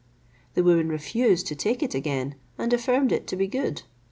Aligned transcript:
The 0.55 0.63
woman 0.63 0.89
refused 0.89 1.45
to 1.45 1.55
take 1.55 1.83
it 1.83 1.93
again, 1.93 2.33
and 2.57 2.73
affirmed 2.73 3.11
it 3.11 3.27
to 3.27 3.35
be 3.35 3.45
good. 3.45 3.83